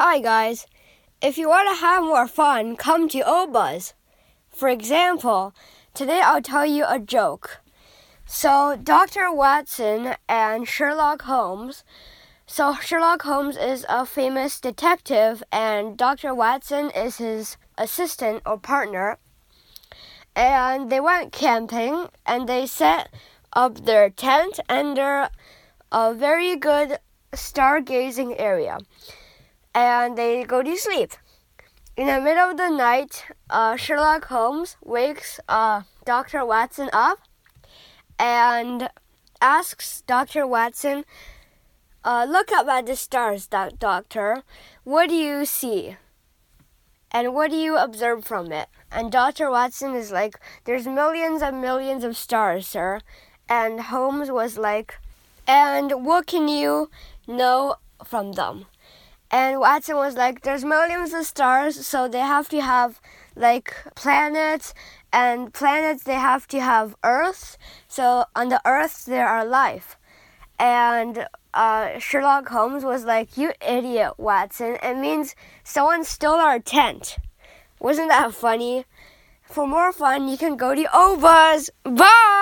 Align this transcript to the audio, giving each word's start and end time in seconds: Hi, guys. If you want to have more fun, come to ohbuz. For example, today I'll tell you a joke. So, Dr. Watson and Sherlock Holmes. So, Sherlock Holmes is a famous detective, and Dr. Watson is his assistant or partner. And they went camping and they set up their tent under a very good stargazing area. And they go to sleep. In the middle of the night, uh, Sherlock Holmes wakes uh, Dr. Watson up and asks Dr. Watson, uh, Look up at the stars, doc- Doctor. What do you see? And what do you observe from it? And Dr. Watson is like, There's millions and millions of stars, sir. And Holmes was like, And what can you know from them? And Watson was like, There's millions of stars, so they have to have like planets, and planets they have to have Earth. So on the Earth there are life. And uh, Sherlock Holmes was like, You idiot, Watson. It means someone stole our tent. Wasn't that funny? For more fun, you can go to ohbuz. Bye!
Hi, 0.00 0.20
guys. 0.20 0.64
If 1.20 1.38
you 1.38 1.48
want 1.48 1.68
to 1.70 1.84
have 1.84 2.04
more 2.04 2.28
fun, 2.28 2.76
come 2.76 3.08
to 3.08 3.18
ohbuz. 3.18 3.94
For 4.48 4.68
example, 4.68 5.52
today 5.92 6.20
I'll 6.22 6.40
tell 6.40 6.64
you 6.64 6.84
a 6.86 7.00
joke. 7.00 7.58
So, 8.24 8.78
Dr. 8.80 9.32
Watson 9.32 10.14
and 10.28 10.68
Sherlock 10.68 11.22
Holmes. 11.22 11.82
So, 12.46 12.76
Sherlock 12.76 13.22
Holmes 13.22 13.56
is 13.56 13.84
a 13.88 14.06
famous 14.06 14.60
detective, 14.60 15.42
and 15.50 15.96
Dr. 15.96 16.32
Watson 16.32 16.92
is 16.94 17.16
his 17.16 17.56
assistant 17.76 18.42
or 18.46 18.56
partner. 18.56 19.18
And 20.36 20.92
they 20.92 21.00
went 21.00 21.32
camping 21.32 22.06
and 22.24 22.48
they 22.48 22.66
set 22.66 23.12
up 23.52 23.84
their 23.84 24.10
tent 24.10 24.60
under 24.68 25.28
a 25.90 26.14
very 26.14 26.54
good 26.54 27.00
stargazing 27.32 28.36
area. 28.38 28.78
And 29.78 30.18
they 30.18 30.42
go 30.42 30.64
to 30.64 30.76
sleep. 30.76 31.12
In 31.96 32.08
the 32.08 32.20
middle 32.20 32.50
of 32.50 32.56
the 32.56 32.68
night, 32.68 33.26
uh, 33.48 33.76
Sherlock 33.76 34.24
Holmes 34.24 34.76
wakes 34.84 35.38
uh, 35.48 35.82
Dr. 36.04 36.44
Watson 36.44 36.90
up 36.92 37.20
and 38.18 38.90
asks 39.40 40.02
Dr. 40.02 40.48
Watson, 40.48 41.04
uh, 42.02 42.26
Look 42.28 42.50
up 42.50 42.66
at 42.66 42.86
the 42.86 42.96
stars, 42.96 43.46
doc- 43.46 43.78
Doctor. 43.78 44.42
What 44.82 45.10
do 45.10 45.14
you 45.14 45.44
see? 45.44 45.96
And 47.12 47.32
what 47.32 47.52
do 47.52 47.56
you 47.56 47.76
observe 47.76 48.24
from 48.24 48.50
it? 48.50 48.66
And 48.90 49.12
Dr. 49.12 49.48
Watson 49.48 49.94
is 49.94 50.10
like, 50.10 50.40
There's 50.64 50.88
millions 50.88 51.40
and 51.40 51.62
millions 51.62 52.02
of 52.02 52.16
stars, 52.16 52.66
sir. 52.66 53.00
And 53.48 53.78
Holmes 53.80 54.28
was 54.28 54.58
like, 54.58 54.98
And 55.46 56.04
what 56.04 56.26
can 56.26 56.48
you 56.48 56.90
know 57.28 57.76
from 58.04 58.32
them? 58.32 58.66
And 59.30 59.60
Watson 59.60 59.96
was 59.96 60.16
like, 60.16 60.42
There's 60.42 60.64
millions 60.64 61.12
of 61.12 61.26
stars, 61.26 61.86
so 61.86 62.08
they 62.08 62.20
have 62.20 62.48
to 62.50 62.60
have 62.60 63.00
like 63.36 63.74
planets, 63.94 64.74
and 65.12 65.52
planets 65.52 66.04
they 66.04 66.14
have 66.14 66.46
to 66.48 66.60
have 66.60 66.96
Earth. 67.04 67.56
So 67.88 68.24
on 68.34 68.48
the 68.48 68.60
Earth 68.64 69.04
there 69.04 69.28
are 69.28 69.44
life. 69.44 69.96
And 70.58 71.26
uh, 71.54 71.98
Sherlock 71.98 72.48
Holmes 72.48 72.84
was 72.84 73.04
like, 73.04 73.36
You 73.36 73.52
idiot, 73.66 74.14
Watson. 74.18 74.78
It 74.82 74.96
means 74.96 75.34
someone 75.62 76.04
stole 76.04 76.40
our 76.40 76.58
tent. 76.58 77.18
Wasn't 77.80 78.08
that 78.08 78.34
funny? 78.34 78.84
For 79.42 79.66
more 79.66 79.92
fun, 79.92 80.28
you 80.28 80.36
can 80.36 80.56
go 80.56 80.74
to 80.74 80.84
ohbuz. 80.84 81.70
Bye! 81.84 82.37